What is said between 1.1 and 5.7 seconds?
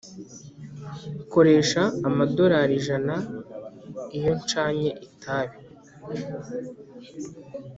koresha amadolari ijana iyo ncanye itabi